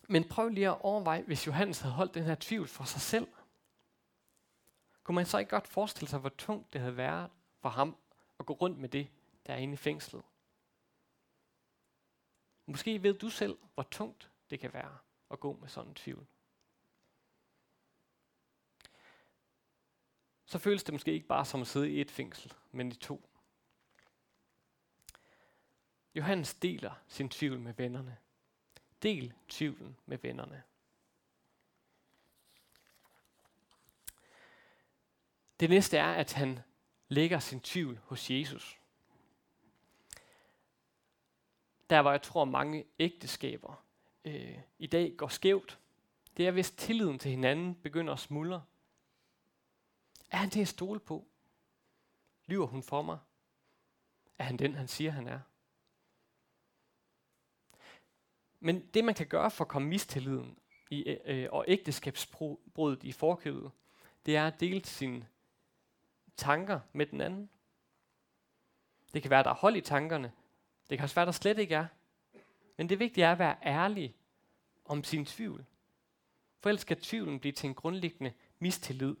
men 0.08 0.28
prøv 0.28 0.48
lige 0.48 0.68
at 0.68 0.80
overveje, 0.80 1.22
hvis 1.22 1.46
Johannes 1.46 1.80
havde 1.80 1.94
holdt 1.94 2.14
den 2.14 2.24
her 2.24 2.36
tvivl 2.40 2.68
for 2.68 2.84
sig 2.84 3.00
selv. 3.00 3.28
Kunne 5.04 5.14
man 5.14 5.26
så 5.26 5.38
ikke 5.38 5.50
godt 5.50 5.68
forestille 5.68 6.08
sig, 6.08 6.18
hvor 6.18 6.28
tungt 6.28 6.72
det 6.72 6.80
havde 6.80 6.96
været 6.96 7.30
for 7.60 7.68
ham 7.68 7.96
at 8.38 8.46
gå 8.46 8.52
rundt 8.52 8.78
med 8.78 8.88
det, 8.88 9.08
der 9.46 9.52
er 9.52 9.58
inde 9.58 9.74
i 9.74 9.76
fængslet? 9.76 10.22
Måske 12.66 13.02
ved 13.02 13.14
du 13.14 13.30
selv, 13.30 13.58
hvor 13.74 13.82
tungt 13.82 14.30
det 14.50 14.60
kan 14.60 14.72
være 14.72 14.98
at 15.30 15.40
gå 15.40 15.58
med 15.60 15.68
sådan 15.68 15.88
en 15.88 15.94
tvivl. 15.94 16.26
Så 20.44 20.58
føles 20.58 20.84
det 20.84 20.94
måske 20.94 21.12
ikke 21.12 21.26
bare 21.26 21.44
som 21.44 21.60
at 21.60 21.66
sidde 21.66 21.90
i 21.90 22.00
et 22.00 22.10
fængsel, 22.10 22.52
men 22.70 22.92
i 22.92 22.94
to. 22.94 23.28
Johannes 26.14 26.54
deler 26.54 26.94
sin 27.08 27.28
tvivl 27.28 27.60
med 27.60 27.74
vennerne. 27.74 28.16
Del 29.02 29.32
tvivlen 29.48 29.96
med 30.06 30.18
vennerne. 30.18 30.62
Det 35.60 35.70
næste 35.70 35.98
er, 35.98 36.12
at 36.12 36.32
han 36.32 36.58
lægger 37.08 37.38
sin 37.38 37.60
tvivl 37.60 38.00
hos 38.04 38.30
Jesus. 38.30 38.80
Der 41.94 42.02
hvor 42.02 42.10
jeg 42.10 42.22
tror 42.22 42.44
mange 42.44 42.84
ægteskaber 42.98 43.84
øh, 44.24 44.58
i 44.78 44.86
dag 44.86 45.14
går 45.16 45.28
skævt, 45.28 45.78
det 46.36 46.46
er 46.46 46.50
hvis 46.50 46.70
tilliden 46.70 47.18
til 47.18 47.30
hinanden 47.30 47.74
begynder 47.74 48.12
at 48.12 48.18
smuldre. 48.18 48.64
Er 50.30 50.36
han 50.36 50.50
til 50.50 50.60
at 50.60 50.68
stole 50.68 51.00
på? 51.00 51.26
Lyver 52.46 52.66
hun 52.66 52.82
for 52.82 53.02
mig? 53.02 53.18
Er 54.38 54.44
han 54.44 54.56
den, 54.56 54.74
han 54.74 54.88
siger, 54.88 55.10
han 55.10 55.28
er? 55.28 55.40
Men 58.60 58.86
det, 58.86 59.04
man 59.04 59.14
kan 59.14 59.26
gøre 59.26 59.50
for 59.50 59.64
at 59.64 59.68
komme 59.68 59.88
mistilliden 59.88 60.58
i, 60.90 61.02
øh, 61.24 61.48
og 61.52 61.64
ægteskabsbruddet 61.68 63.04
i 63.04 63.12
forkøbet, 63.12 63.70
det 64.26 64.36
er 64.36 64.46
at 64.46 64.60
dele 64.60 64.84
sine 64.84 65.28
tanker 66.36 66.80
med 66.92 67.06
den 67.06 67.20
anden. 67.20 67.50
Det 69.12 69.22
kan 69.22 69.30
være, 69.30 69.40
at 69.40 69.44
der 69.44 69.50
er 69.50 69.54
hold 69.54 69.76
i 69.76 69.80
tankerne. 69.80 70.32
Det 70.90 70.98
kan 70.98 71.02
også 71.02 71.14
være, 71.14 71.22
at 71.22 71.26
der 71.26 71.32
slet 71.32 71.58
ikke 71.58 71.74
er. 71.74 71.86
Men 72.76 72.88
det 72.88 72.98
vigtige 72.98 73.24
er 73.24 73.32
at 73.32 73.38
være 73.38 73.56
ærlig 73.62 74.14
om 74.84 75.04
sin 75.04 75.26
tvivl. 75.26 75.64
For 76.60 76.68
ellers 76.68 76.82
skal 76.82 77.00
tvivlen 77.00 77.40
blive 77.40 77.52
til 77.52 77.66
en 77.68 77.74
grundlæggende 77.74 78.32
mistillid, 78.58 79.16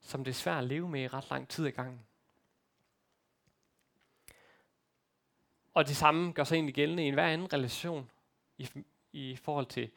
som 0.00 0.24
det 0.24 0.30
er 0.30 0.34
svært 0.34 0.58
at 0.58 0.64
leve 0.64 0.88
med 0.88 1.02
i 1.02 1.08
ret 1.08 1.30
lang 1.30 1.48
tid 1.48 1.66
ad 1.66 1.72
gangen. 1.72 2.00
Og 5.74 5.88
det 5.88 5.96
samme 5.96 6.32
gør 6.32 6.44
sig 6.44 6.54
egentlig 6.54 6.74
gældende 6.74 7.04
i 7.04 7.06
enhver 7.06 7.26
anden 7.26 7.52
relation 7.52 8.10
i, 8.58 8.68
i 9.12 9.36
forhold 9.36 9.66
til 9.66 9.90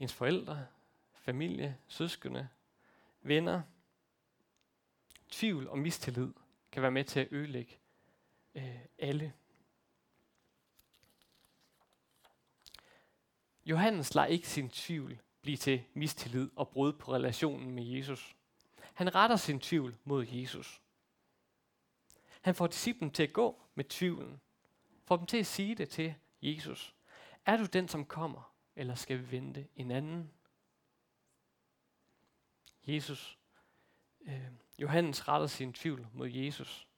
ens 0.00 0.12
forældre, 0.12 0.66
familie, 1.14 1.78
søskende, 1.88 2.48
venner. 3.22 3.62
Tvivl 5.30 5.68
og 5.68 5.78
mistillid 5.78 6.32
kan 6.72 6.82
være 6.82 6.90
med 6.90 7.04
til 7.04 7.20
at 7.20 7.28
ødelægge 7.30 7.78
øh, 8.54 8.78
alle. 8.98 9.32
Johannes 13.66 14.14
lader 14.14 14.26
ikke 14.26 14.48
sin 14.48 14.70
tvivl 14.70 15.18
blive 15.42 15.56
til 15.56 15.84
mistillid 15.94 16.50
og 16.56 16.68
brud 16.68 16.92
på 16.92 17.14
relationen 17.14 17.70
med 17.70 17.84
Jesus. 17.84 18.36
Han 18.94 19.14
retter 19.14 19.36
sin 19.36 19.60
tvivl 19.60 19.96
mod 20.04 20.26
Jesus. 20.26 20.80
Han 22.40 22.54
får 22.54 22.66
disciplen 22.66 23.10
til 23.10 23.22
at 23.22 23.32
gå 23.32 23.62
med 23.74 23.84
tvivlen. 23.84 24.40
Får 25.04 25.16
dem 25.16 25.26
til 25.26 25.36
at 25.36 25.46
sige 25.46 25.74
det 25.74 25.88
til 25.88 26.14
Jesus. 26.42 26.94
Er 27.46 27.56
du 27.56 27.64
den, 27.64 27.88
som 27.88 28.04
kommer, 28.04 28.54
eller 28.76 28.94
skal 28.94 29.18
vi 29.18 29.30
vente 29.30 29.68
en 29.76 29.90
anden? 29.90 30.30
Jesus. 32.84 33.38
Øh, 34.20 34.46
Johannes 34.78 35.28
retter 35.28 35.46
sin 35.46 35.72
tvivl 35.72 36.06
mod 36.12 36.28
Jesus. 36.28 36.88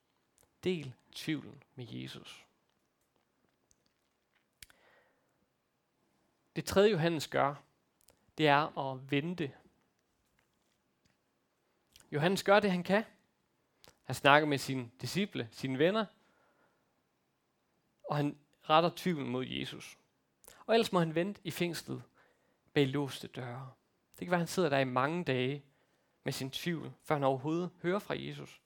Del 0.64 0.94
tvivlen 1.12 1.62
med 1.74 1.86
Jesus. 1.88 2.46
Det 6.56 6.64
tredje 6.64 6.90
Johannes 6.90 7.28
gør, 7.28 7.54
det 8.38 8.48
er 8.48 8.78
at 8.78 9.10
vente. 9.10 9.52
Johannes 12.12 12.42
gør 12.42 12.60
det, 12.60 12.70
han 12.70 12.82
kan. 12.82 13.04
Han 14.04 14.14
snakker 14.14 14.48
med 14.48 14.58
sine 14.58 14.90
disciple, 15.00 15.48
sine 15.52 15.78
venner, 15.78 16.06
og 18.08 18.16
han 18.16 18.38
retter 18.62 18.90
tvivlen 18.96 19.28
mod 19.28 19.46
Jesus. 19.46 19.98
Og 20.66 20.74
ellers 20.74 20.92
må 20.92 20.98
han 20.98 21.14
vente 21.14 21.40
i 21.44 21.50
fængslet 21.50 22.02
bag 22.72 22.86
låste 22.86 23.28
døre. 23.28 23.72
Det 24.18 24.18
kan 24.18 24.30
være, 24.30 24.38
at 24.38 24.40
han 24.40 24.46
sidder 24.46 24.68
der 24.68 24.78
i 24.78 24.84
mange 24.84 25.24
dage 25.24 25.64
med 26.24 26.32
sin 26.32 26.50
tvivl, 26.50 26.92
før 27.02 27.14
han 27.14 27.24
overhovedet 27.24 27.70
hører 27.82 27.98
fra 27.98 28.14
Jesus. 28.18 28.60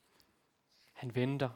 Han 0.93 1.15
venter. 1.15 1.51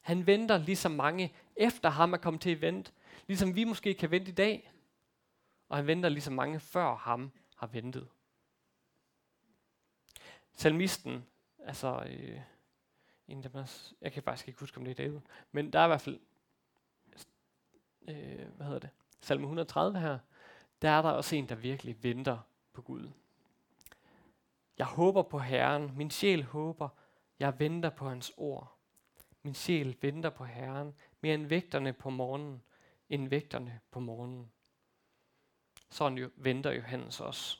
Han 0.00 0.26
venter, 0.26 0.58
ligesom 0.58 0.92
mange 0.92 1.34
efter 1.56 1.90
ham 1.90 2.12
er 2.12 2.16
kommet 2.16 2.42
til 2.42 2.50
at 2.50 2.60
vente. 2.60 2.92
Ligesom 3.26 3.54
vi 3.54 3.64
måske 3.64 3.94
kan 3.94 4.10
vente 4.10 4.30
i 4.30 4.34
dag. 4.34 4.72
Og 5.68 5.76
han 5.76 5.86
venter, 5.86 6.08
ligesom 6.08 6.34
mange 6.34 6.60
før 6.60 6.94
ham 6.94 7.32
har 7.56 7.66
ventet. 7.66 8.08
Salmisten, 10.52 11.26
altså, 11.58 12.02
øh, 12.08 12.40
en 13.28 13.42
der, 13.42 13.90
jeg 14.00 14.12
kan 14.12 14.22
faktisk 14.22 14.48
ikke 14.48 14.60
huske, 14.60 14.78
om 14.78 14.84
det 14.84 14.90
er 14.90 15.04
David, 15.04 15.20
men 15.52 15.72
der 15.72 15.78
er 15.78 15.84
i 15.84 15.88
hvert 15.88 16.00
fald 16.00 16.20
øh, 18.08 18.48
hvad 18.56 18.66
hedder 18.66 18.78
det, 18.78 18.90
salme 19.20 19.44
130 19.44 19.98
her, 20.00 20.18
der 20.82 20.90
er 20.90 21.02
der 21.02 21.10
også 21.10 21.36
en, 21.36 21.48
der 21.48 21.54
virkelig 21.54 22.02
venter 22.02 22.38
på 22.72 22.82
Gud. 22.82 23.10
Jeg 24.78 24.86
håber 24.86 25.22
på 25.22 25.38
Herren, 25.38 25.96
min 25.96 26.10
sjæl 26.10 26.44
håber, 26.44 26.88
jeg 27.38 27.60
venter 27.60 27.90
på 27.90 28.08
hans 28.08 28.32
ord. 28.36 28.76
Min 29.42 29.54
sjæl 29.54 29.96
venter 30.00 30.30
på 30.30 30.44
Herren, 30.44 30.94
mere 31.20 31.34
end 31.34 31.46
vægterne 31.46 31.92
på 31.92 32.10
morgenen, 32.10 32.62
end 33.08 33.28
vægterne 33.28 33.80
på 33.90 34.00
morgenen. 34.00 34.52
Sådan 35.90 36.18
jo 36.18 36.30
venter 36.36 36.70
Johannes 36.70 37.20
også. 37.20 37.58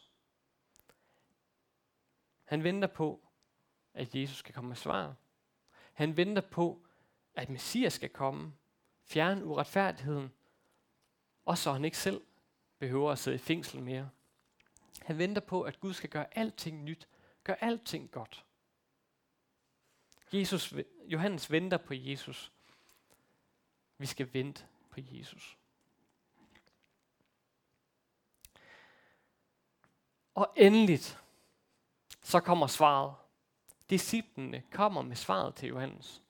Han 2.45 2.65
venter 2.65 2.89
på, 2.89 3.29
at 3.95 4.15
Jesus 4.15 4.39
skal 4.39 4.55
komme 4.55 4.69
med 4.69 4.77
svar. 4.77 5.15
Han 5.93 6.17
venter 6.17 6.43
på, 6.43 6.87
at 7.35 7.49
Messias 7.49 7.93
skal 7.93 8.09
komme, 8.09 8.53
fjerne 9.05 9.45
uretfærdigheden, 9.45 10.33
og 11.45 11.59
så 11.59 11.73
han 11.73 11.85
ikke 11.85 11.99
selv 11.99 12.23
behøver 12.79 13.13
at 13.13 13.19
sidde 13.19 13.35
i 13.35 13.39
fængsel 13.39 13.83
mere. 13.83 14.11
Han 15.03 15.19
venter 15.19 15.41
på, 15.41 15.63
at 15.63 15.81
Gud 15.81 15.95
skal 15.95 16.11
gøre 16.11 16.39
alting 16.39 16.85
nyt, 16.85 17.09
gøre 17.45 17.65
alting 17.65 18.11
godt. 18.11 18.45
Jesus, 20.33 20.75
Johannes 21.05 21.51
venter 21.51 21.77
på 21.77 21.95
Jesus. 21.95 22.53
Vi 23.99 24.07
skal 24.07 24.33
vente 24.33 24.67
på 24.91 25.01
Jesus. 25.01 25.59
Og 30.37 30.53
endeligt, 30.57 31.19
så 32.23 32.41
kommer 32.41 32.67
svaret. 32.67 33.15
Disciplene 33.91 34.63
kommer 34.73 35.03
med 35.03 35.17
svaret 35.17 35.55
til 35.55 35.69
Johannes. 35.69 36.23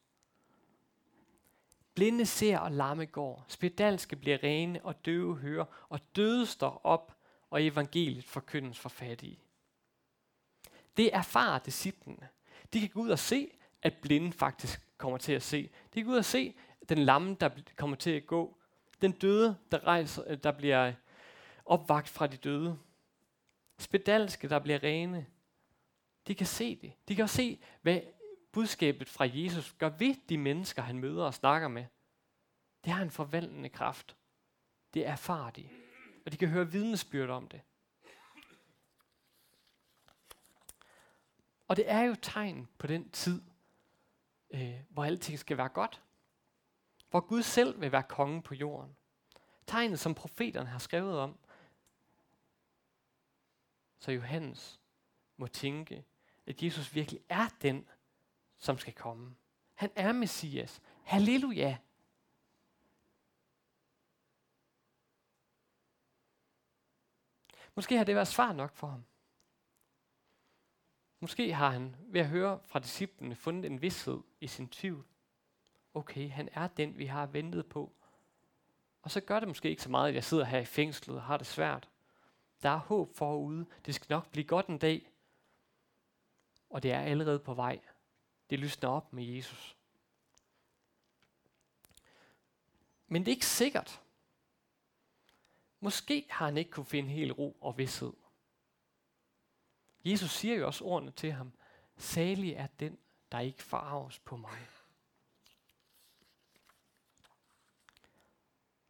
Blinde 1.95 2.27
ser 2.27 2.59
og 2.59 2.73
lamme 2.73 3.07
går, 3.07 3.45
spedalske 3.49 4.17
bliver 4.17 4.43
rene 4.43 4.85
og 4.85 5.05
døve 5.05 5.37
hører, 5.37 5.65
og 5.89 6.01
døde 6.17 6.47
står 6.47 6.81
op, 6.85 7.17
og 7.51 7.65
evangeliet 7.65 8.25
forkyndes 8.25 8.79
for 8.79 8.89
fattige. 8.89 9.39
Det 10.97 11.15
erfarer 11.15 11.59
disciplene. 11.59 12.29
De 12.73 12.81
kan 12.81 12.89
gå 12.89 13.01
ud 13.01 13.11
og 13.11 13.19
se, 13.19 13.51
at 13.83 13.95
blinde 14.03 14.33
faktisk 14.33 14.81
kommer 14.99 15.19
til 15.19 15.33
at 15.33 15.43
se. 15.43 15.63
De 15.95 16.01
kan 16.01 16.05
gå 16.05 16.11
ud 16.11 16.17
og 16.17 16.25
se 16.25 16.55
den 16.89 16.99
lamme, 16.99 17.37
der 17.41 17.51
kommer 17.77 17.97
til 17.97 18.11
at 18.11 18.27
gå. 18.27 18.57
Den 19.03 19.13
døde, 19.13 19.57
der, 19.71 19.87
rejser, 19.87 20.23
øh, 20.27 20.39
der 20.43 20.53
bliver 20.53 20.93
opvagt 21.65 22.09
fra 22.09 22.27
de 22.27 22.37
døde. 22.37 22.79
Spedalske, 23.79 24.49
der 24.49 24.59
bliver 24.59 24.83
rene. 24.83 25.27
De 26.27 26.35
kan 26.35 26.47
se 26.47 26.77
det. 26.77 26.93
De 27.09 27.17
kan 27.17 27.29
se, 27.29 27.61
hvad 27.83 28.01
budskabet 28.53 29.09
fra 29.09 29.27
Jesus 29.29 29.73
gør 29.73 29.89
ved 29.89 30.15
de 30.29 30.39
mennesker, 30.39 30.83
han 30.83 30.99
møder 30.99 31.25
og 31.25 31.35
snakker 31.35 31.69
med. 31.69 31.85
Det 32.85 32.93
har 32.93 33.03
en 33.03 33.11
forvandlende 33.11 33.69
kraft. 33.69 34.17
Det 34.95 35.07
erfarer 35.07 35.51
de. 35.51 35.69
Og 36.27 36.33
de 36.33 36.37
kan 36.37 36.49
høre 36.49 36.71
vidnesbyrd 36.71 37.31
om 37.31 37.49
det. 37.49 37.61
Og 41.69 41.77
det 41.77 41.91
er 41.91 42.01
jo 42.01 42.17
tegn 42.23 42.69
på 42.79 42.87
den 42.87 43.11
tid, 43.11 43.43
øh, 44.51 44.81
hvor 44.89 45.05
alting 45.05 45.39
skal 45.39 45.57
være 45.57 45.69
godt. 45.69 46.03
Hvor 47.11 47.21
Gud 47.21 47.43
selv 47.43 47.81
vil 47.81 47.93
være 47.93 48.03
konge 48.03 48.43
på 48.43 48.55
jorden. 48.55 48.97
Tegnet, 49.67 50.01
som 50.01 50.15
profeterne 50.15 50.69
har 50.69 50.79
skrevet 50.79 51.19
om. 51.19 51.39
Så 53.99 54.13
Johannes 54.13 54.81
må 55.37 55.47
tænke, 55.47 56.05
at 56.47 56.63
Jesus 56.63 56.95
virkelig 56.95 57.21
er 57.29 57.49
den, 57.63 57.89
som 58.59 58.79
skal 58.79 58.93
komme. 58.93 59.37
Han 59.75 59.91
er 59.97 60.13
Messias. 60.13 60.83
Halleluja! 61.03 61.79
Måske 67.75 67.97
har 67.97 68.05
det 68.05 68.15
været 68.15 68.29
svar 68.29 68.53
nok 68.53 68.73
for 68.73 68.87
ham. 68.87 69.05
Måske 71.21 71.55
har 71.55 71.71
han 71.71 71.97
ved 72.09 72.21
at 72.21 72.29
høre 72.29 72.61
fra 72.65 72.79
disciplene 72.79 73.35
fundet 73.35 73.65
en 73.65 73.83
vidshed 73.83 74.21
i 74.41 74.47
sin 74.47 74.69
tvivl. 74.69 75.07
Okay, 75.95 76.31
han 76.31 76.49
er 76.53 76.69
den, 76.69 76.99
vi 76.99 77.07
har 77.07 77.27
ventet 77.27 77.67
på. 77.67 77.93
Og 79.03 79.11
så 79.11 79.21
gør 79.21 79.41
det 79.41 79.49
måske 79.49 79.71
ikke 79.71 79.83
så 79.83 79.91
meget, 79.91 80.09
at 80.09 80.15
jeg 80.15 80.25
sidder 80.25 80.45
her 80.45 80.59
i 80.59 80.65
fængslet 80.65 81.17
og 81.17 81.23
har 81.23 81.37
det 81.37 81.47
svært. 81.47 81.89
Der 82.67 82.73
er 82.73 82.77
håb 82.77 83.17
forude. 83.17 83.67
Det 83.87 83.95
skal 83.95 84.07
nok 84.11 84.31
blive 84.31 84.45
godt 84.45 84.67
en 84.67 84.79
dag. 84.79 85.11
Og 86.71 86.83
det 86.83 86.93
er 86.93 87.01
allerede 87.01 87.39
på 87.39 87.55
vej. 87.55 87.81
Det 88.51 88.59
lysner 88.59 88.89
op 88.89 89.13
med 89.13 89.25
Jesus. 89.25 89.77
Men 93.07 93.23
det 93.23 93.29
er 93.29 93.35
ikke 93.35 93.47
sikkert. 93.47 94.03
Måske 95.81 96.27
har 96.31 96.47
han 96.47 96.57
ikke 96.57 96.71
kunne 96.71 96.87
finde 96.87 97.09
helt 97.09 97.39
ro 97.39 97.57
og 97.61 97.79
vidshed. 97.79 98.13
Jesus 100.05 100.31
siger 100.31 100.55
jo 100.55 100.67
også 100.67 100.85
ordene 100.85 101.11
til 101.11 101.33
ham. 101.33 101.53
Salig 101.97 102.53
er 102.53 102.67
den, 102.67 102.99
der 103.33 103.41
ikke 103.41 103.63
farves 103.63 104.19
på 104.19 104.37
mig. 104.37 104.59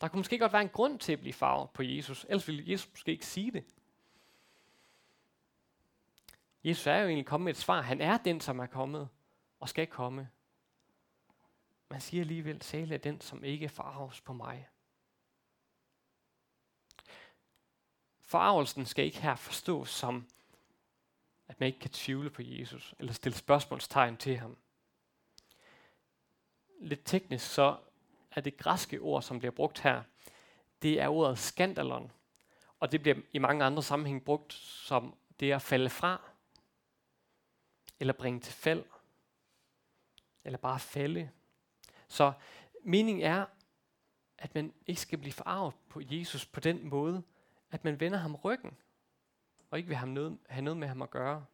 Der 0.00 0.08
kunne 0.08 0.18
måske 0.18 0.38
godt 0.38 0.52
være 0.52 0.62
en 0.62 0.68
grund 0.68 0.98
til 0.98 1.12
at 1.12 1.20
blive 1.20 1.32
farvet 1.32 1.70
på 1.70 1.82
Jesus, 1.82 2.26
ellers 2.28 2.48
ville 2.48 2.70
Jesus 2.70 2.90
måske 2.90 3.12
ikke 3.12 3.26
sige 3.26 3.50
det. 3.50 3.64
Jesus 6.64 6.86
er 6.86 6.96
jo 6.96 7.06
egentlig 7.06 7.26
kommet 7.26 7.44
med 7.44 7.52
et 7.52 7.58
svar. 7.58 7.80
Han 7.80 8.00
er 8.00 8.18
den, 8.18 8.40
som 8.40 8.58
er 8.58 8.66
kommet 8.66 9.08
og 9.60 9.68
skal 9.68 9.86
komme. 9.86 10.30
Man 11.88 12.00
siger 12.00 12.20
alligevel, 12.20 12.62
sale 12.62 12.94
er 12.94 12.98
den, 12.98 13.20
som 13.20 13.44
ikke 13.44 13.68
farves 13.68 14.20
på 14.20 14.32
mig. 14.32 14.68
Farvelsen 18.20 18.86
skal 18.86 19.04
ikke 19.04 19.22
her 19.22 19.34
forstås 19.34 19.90
som, 19.90 20.26
at 21.48 21.60
man 21.60 21.66
ikke 21.66 21.78
kan 21.78 21.90
tvivle 21.90 22.30
på 22.30 22.42
Jesus, 22.42 22.94
eller 22.98 23.12
stille 23.12 23.38
spørgsmålstegn 23.38 24.16
til 24.16 24.36
ham. 24.36 24.56
Lidt 26.80 27.00
teknisk 27.04 27.54
så 27.54 27.78
af 28.36 28.44
det 28.44 28.56
græske 28.56 29.00
ord, 29.00 29.22
som 29.22 29.38
bliver 29.38 29.52
brugt 29.52 29.80
her, 29.80 30.02
det 30.82 31.00
er 31.00 31.08
ordet 31.08 31.38
skandalon, 31.38 32.12
og 32.80 32.92
det 32.92 33.02
bliver 33.02 33.16
i 33.32 33.38
mange 33.38 33.64
andre 33.64 33.82
sammenhæng 33.82 34.24
brugt 34.24 34.52
som 34.52 35.16
det 35.40 35.52
at 35.52 35.62
falde 35.62 35.90
fra, 35.90 36.20
eller 38.00 38.12
bringe 38.12 38.40
til 38.40 38.52
fald, 38.52 38.84
eller 40.44 40.58
bare 40.58 40.80
falde. 40.80 41.30
Så 42.08 42.32
meningen 42.82 43.24
er, 43.24 43.46
at 44.38 44.54
man 44.54 44.74
ikke 44.86 45.00
skal 45.00 45.18
blive 45.18 45.32
forarvet 45.32 45.74
på 45.88 46.00
Jesus 46.04 46.46
på 46.46 46.60
den 46.60 46.88
måde, 46.88 47.22
at 47.70 47.84
man 47.84 48.00
vender 48.00 48.18
ham 48.18 48.34
ryggen, 48.34 48.76
og 49.70 49.78
ikke 49.78 49.88
vil 49.88 49.96
have 49.96 50.10
noget, 50.10 50.38
have 50.48 50.62
noget 50.62 50.76
med 50.76 50.88
ham 50.88 51.02
at 51.02 51.10
gøre. 51.10 51.46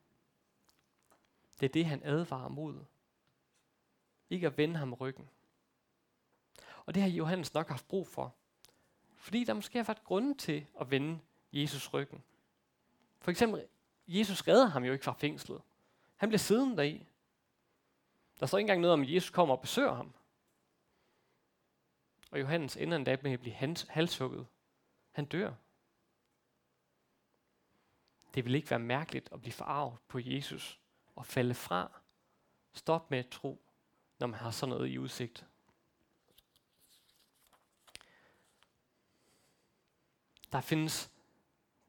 Det 1.61 1.69
er 1.69 1.73
det, 1.73 1.85
han 1.85 2.03
advarer 2.05 2.49
mod. 2.49 2.85
Ikke 4.31 4.47
at 4.47 4.59
vende 4.59 4.77
ham 4.77 4.95
ryggen. 4.95 5.29
Og 6.87 6.95
det 6.95 7.03
har 7.03 7.11
Johannes 7.11 7.55
nok 7.55 7.69
haft 7.69 7.89
brug 7.89 8.07
for. 8.07 8.35
Fordi 9.17 9.45
der 9.45 9.55
måske 9.55 9.79
har 9.79 9.85
været 9.85 10.05
grund 10.05 10.35
til 10.35 10.67
at 10.81 10.91
vende 10.91 11.19
Jesus 11.53 11.93
ryggen. 11.93 12.23
For 13.21 13.31
eksempel, 13.31 13.67
Jesus 14.07 14.49
redder 14.49 14.67
ham 14.67 14.85
jo 14.85 14.93
ikke 14.93 15.05
fra 15.05 15.13
fængslet. 15.13 15.63
Han 16.17 16.29
bliver 16.29 16.39
siddende 16.39 16.77
deri. 16.77 17.07
Der 18.41 18.47
står 18.47 18.59
ikke 18.59 18.65
engang 18.65 18.81
noget 18.81 18.93
om, 18.93 19.03
at 19.03 19.13
Jesus 19.13 19.31
kommer 19.31 19.55
og 19.55 19.61
besøger 19.61 19.95
ham. 19.95 20.13
Og 22.31 22.41
Johannes 22.41 22.77
ender 22.77 22.97
endda 22.97 23.17
med 23.23 23.33
at 23.33 23.41
blive 23.41 23.55
halshugget. 23.89 24.47
Han 25.11 25.25
dør. 25.25 25.53
Det 28.35 28.45
vil 28.45 28.55
ikke 28.55 28.71
være 28.71 28.79
mærkeligt 28.79 29.29
at 29.33 29.41
blive 29.41 29.53
forarvet 29.53 29.99
på 30.09 30.19
Jesus 30.19 30.81
og 31.17 31.27
falde 31.27 31.55
fra. 31.55 31.91
Stop 32.73 33.11
med 33.11 33.19
at 33.19 33.29
tro, 33.29 33.63
når 34.19 34.27
man 34.27 34.41
har 34.41 34.51
sådan 34.51 34.75
noget 34.75 34.89
i 34.89 34.99
udsigt. 34.99 35.47
Der 40.53 40.61
findes 40.61 41.11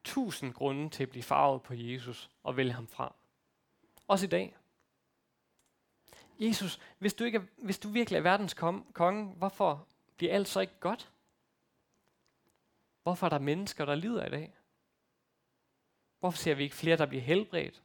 tusind 0.03 0.53
grunde 0.53 0.89
til 0.89 1.03
at 1.03 1.09
blive 1.09 1.23
farvet 1.23 1.63
på 1.63 1.73
Jesus 1.73 2.31
og 2.43 2.57
vælge 2.57 2.73
ham 2.73 2.87
fra. 2.87 3.15
Også 4.07 4.25
i 4.25 4.29
dag. 4.29 4.57
Jesus, 6.39 6.79
hvis 6.97 7.13
du, 7.13 7.23
ikke 7.23 7.37
er, 7.37 7.41
hvis 7.57 7.79
du 7.79 7.89
virkelig 7.89 8.17
er 8.17 8.21
verdens 8.21 8.53
konge, 8.93 9.33
hvorfor 9.33 9.87
bliver 10.17 10.33
alt 10.33 10.47
så 10.47 10.59
ikke 10.59 10.79
godt? 10.79 11.11
Hvorfor 13.03 13.25
er 13.27 13.29
der 13.29 13.39
mennesker, 13.39 13.85
der 13.85 13.95
lider 13.95 14.25
i 14.25 14.29
dag? 14.29 14.55
Hvorfor 16.19 16.37
ser 16.37 16.55
vi 16.55 16.63
ikke 16.63 16.75
flere, 16.75 16.97
der 16.97 17.05
bliver 17.05 17.23
helbredt? 17.23 17.83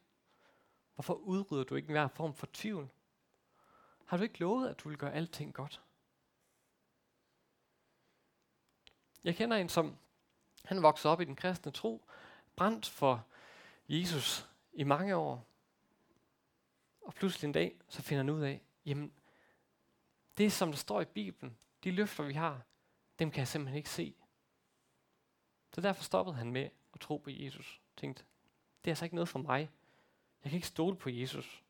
Hvorfor 0.94 1.14
udrydder 1.14 1.64
du 1.64 1.74
ikke 1.74 1.86
enhver 1.86 2.08
form 2.08 2.34
for 2.34 2.48
tvivl? 2.52 2.88
Har 4.04 4.16
du 4.16 4.22
ikke 4.22 4.38
lovet, 4.38 4.68
at 4.68 4.80
du 4.80 4.88
vil 4.88 4.98
gøre 4.98 5.12
alting 5.12 5.54
godt? 5.54 5.82
Jeg 9.24 9.36
kender 9.36 9.56
en, 9.56 9.68
som 9.68 9.96
han 10.64 10.82
voksede 10.82 11.12
op 11.12 11.20
i 11.20 11.24
den 11.24 11.36
kristne 11.36 11.72
tro, 11.72 12.04
brændt 12.56 12.86
for 12.86 13.26
Jesus 13.88 14.48
i 14.72 14.84
mange 14.84 15.16
år. 15.16 15.46
Og 17.00 17.14
pludselig 17.14 17.48
en 17.48 17.52
dag, 17.52 17.80
så 17.88 18.02
finder 18.02 18.24
han 18.24 18.30
ud 18.30 18.42
af, 18.42 18.62
jamen, 18.86 19.12
det 20.38 20.52
som 20.52 20.70
der 20.70 20.76
står 20.76 21.00
i 21.00 21.04
Bibelen, 21.04 21.58
de 21.84 21.90
løfter 21.90 22.24
vi 22.24 22.32
har, 22.32 22.62
dem 23.18 23.30
kan 23.30 23.38
jeg 23.38 23.48
simpelthen 23.48 23.76
ikke 23.76 23.90
se. 23.90 24.14
Så 25.74 25.80
derfor 25.80 26.02
stoppede 26.02 26.36
han 26.36 26.52
med 26.52 26.68
at 26.94 27.00
tro 27.00 27.16
på 27.16 27.30
Jesus. 27.30 27.80
Tænkte, 27.96 28.24
det 28.84 28.90
er 28.90 28.92
altså 28.92 29.04
ikke 29.04 29.14
noget 29.14 29.28
for 29.28 29.38
mig. 29.38 29.70
Jeg 30.44 30.50
kan 30.50 30.56
ikke 30.56 30.66
stole 30.66 30.96
på 30.96 31.10
Jesus. 31.10 31.62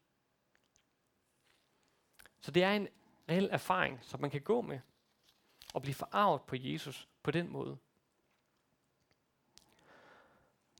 Så 2.41 2.51
det 2.51 2.63
er 2.63 2.73
en 2.73 2.89
reel 3.29 3.49
erfaring, 3.53 3.99
som 4.03 4.21
man 4.21 4.31
kan 4.31 4.41
gå 4.41 4.61
med 4.61 4.81
og 5.75 5.83
blive 5.83 5.95
forarvet 5.95 6.43
på 6.43 6.57
Jesus 6.59 7.09
på 7.23 7.31
den 7.31 7.49
måde. 7.53 7.79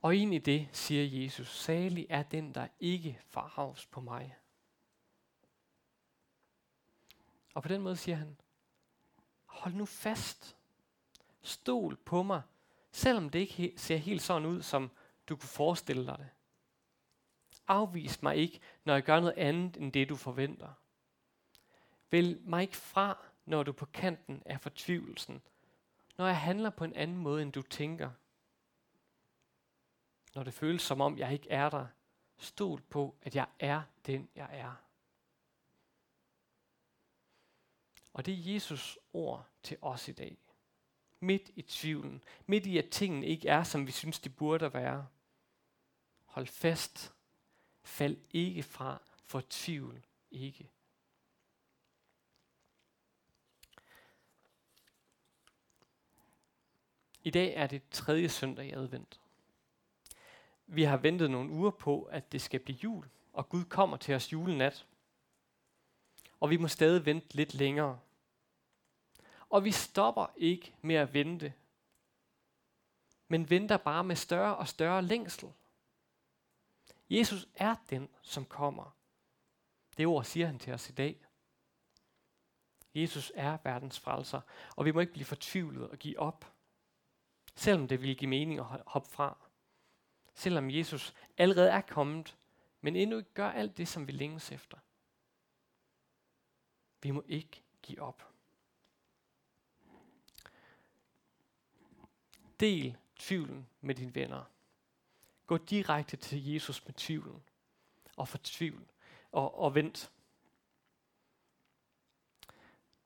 Og 0.01 0.15
ind 0.15 0.33
i 0.33 0.37
det 0.37 0.69
siger 0.71 1.23
Jesus, 1.23 1.57
salig 1.57 2.05
er 2.09 2.23
den, 2.23 2.53
der 2.53 2.67
ikke 2.79 3.21
forarves 3.27 3.85
på 3.85 4.01
mig. 4.01 4.35
Og 7.53 7.63
på 7.63 7.69
den 7.69 7.81
måde 7.81 7.97
siger 7.97 8.15
han, 8.15 8.37
hold 9.45 9.73
nu 9.73 9.85
fast. 9.85 10.55
Stol 11.41 11.95
på 11.95 12.23
mig, 12.23 12.41
selvom 12.91 13.29
det 13.29 13.39
ikke 13.39 13.73
ser 13.77 13.97
helt 13.97 14.21
sådan 14.21 14.45
ud, 14.45 14.61
som 14.61 14.91
du 15.29 15.35
kunne 15.35 15.49
forestille 15.49 16.05
dig 16.05 16.17
det. 16.17 16.29
Afvis 17.67 18.21
mig 18.21 18.35
ikke, 18.35 18.59
når 18.83 18.93
jeg 18.93 19.03
gør 19.03 19.19
noget 19.19 19.37
andet 19.37 19.77
end 19.77 19.93
det, 19.93 20.09
du 20.09 20.15
forventer. 20.15 20.73
Vælg 22.11 22.41
mig 22.43 22.61
ikke 22.61 22.77
fra, 22.77 23.17
når 23.45 23.63
du 23.63 23.71
er 23.71 23.75
på 23.75 23.85
kanten 23.85 24.43
af 24.45 24.61
fortvivlelsen, 24.61 25.41
når 26.17 26.25
jeg 26.25 26.37
handler 26.37 26.69
på 26.69 26.83
en 26.83 26.93
anden 26.93 27.17
måde, 27.17 27.41
end 27.41 27.53
du 27.53 27.61
tænker. 27.61 28.11
Når 30.39 30.43
det 30.43 30.53
føles 30.53 30.81
som 30.81 31.01
om, 31.01 31.17
jeg 31.17 31.33
ikke 31.33 31.49
er 31.49 31.69
der, 31.69 31.87
stol 32.37 32.81
på, 32.81 33.15
at 33.21 33.35
jeg 33.35 33.47
er 33.59 33.81
den, 34.05 34.29
jeg 34.35 34.49
er. 34.51 34.75
Og 38.13 38.25
det 38.25 38.33
er 38.33 38.53
Jesus 38.53 38.99
ord 39.13 39.47
til 39.63 39.77
os 39.81 40.07
i 40.07 40.11
dag. 40.11 40.37
Midt 41.19 41.51
i 41.55 41.61
tvivlen. 41.61 42.23
Midt 42.45 42.65
i, 42.65 42.77
at 42.77 42.89
tingene 42.89 43.25
ikke 43.25 43.49
er, 43.49 43.63
som 43.63 43.87
vi 43.87 43.91
synes, 43.91 44.19
de 44.19 44.29
burde 44.29 44.73
være. 44.73 45.07
Hold 46.25 46.47
fast. 46.47 47.13
Fald 47.81 48.17
ikke 48.31 48.63
fra. 48.63 49.01
For 49.25 49.43
tvivl 49.49 50.05
ikke. 50.31 50.69
I 57.23 57.29
dag 57.29 57.53
er 57.53 57.67
det 57.67 57.81
tredje 57.91 58.29
søndag 58.29 58.65
i 58.65 58.71
advent. 58.71 59.18
Vi 60.71 60.83
har 60.83 60.97
ventet 60.97 61.31
nogle 61.31 61.49
uger 61.49 61.71
på, 61.71 62.03
at 62.03 62.31
det 62.31 62.41
skal 62.41 62.59
blive 62.59 62.77
jul, 62.77 63.09
og 63.33 63.49
Gud 63.49 63.65
kommer 63.65 63.97
til 63.97 64.15
os 64.15 64.33
julenat. 64.33 64.85
Og 66.39 66.49
vi 66.49 66.57
må 66.57 66.67
stadig 66.67 67.05
vente 67.05 67.35
lidt 67.35 67.53
længere. 67.53 67.99
Og 69.49 69.63
vi 69.63 69.71
stopper 69.71 70.25
ikke 70.37 70.75
med 70.81 70.95
at 70.95 71.13
vente, 71.13 71.53
men 73.27 73.49
venter 73.49 73.77
bare 73.77 74.03
med 74.03 74.15
større 74.15 74.57
og 74.57 74.67
større 74.67 75.01
længsel. 75.01 75.49
Jesus 77.09 77.47
er 77.55 77.75
den, 77.89 78.09
som 78.21 78.45
kommer. 78.45 78.95
Det 79.97 80.07
ord 80.07 80.23
siger 80.23 80.45
han 80.45 80.59
til 80.59 80.73
os 80.73 80.89
i 80.89 80.93
dag. 80.93 81.25
Jesus 82.95 83.31
er 83.35 83.57
verdens 83.63 83.99
frelser, 83.99 84.41
og 84.75 84.85
vi 84.85 84.91
må 84.91 84.99
ikke 84.99 85.13
blive 85.13 85.25
fortvivlet 85.25 85.89
og 85.89 85.97
give 85.97 86.19
op. 86.19 86.53
Selvom 87.55 87.87
det 87.87 88.01
vil 88.01 88.17
give 88.17 88.29
mening 88.29 88.59
at 88.59 88.65
hoppe 88.85 89.09
fra. 89.09 89.48
Selvom 90.39 90.69
Jesus 90.69 91.13
allerede 91.37 91.69
er 91.69 91.81
kommet, 91.81 92.37
men 92.81 92.95
endnu 92.95 93.17
ikke 93.17 93.33
gør 93.33 93.49
alt 93.49 93.77
det, 93.77 93.87
som 93.87 94.07
vi 94.07 94.11
længes 94.11 94.51
efter. 94.51 94.77
Vi 97.01 97.11
må 97.11 97.23
ikke 97.27 97.63
give 97.81 98.01
op. 98.01 98.33
Del 102.59 102.97
tvivlen 103.15 103.69
med 103.81 103.95
dine 103.95 104.15
venner. 104.15 104.43
Gå 105.47 105.57
direkte 105.57 106.17
til 106.17 106.45
Jesus 106.45 106.85
med 106.85 106.93
tvivlen 106.93 107.43
og 108.15 108.27
fortvivl 108.27 108.87
og, 109.31 109.59
og 109.59 109.75
vent. 109.75 110.11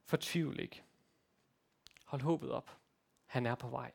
Fortvivl 0.04 0.60
ikke. 0.60 0.84
Hold 2.06 2.22
håbet 2.22 2.52
op. 2.52 2.80
Han 3.26 3.46
er 3.46 3.56
på 3.56 3.67
vej. 3.67 3.91